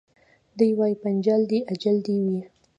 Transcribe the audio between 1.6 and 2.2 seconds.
اجل دي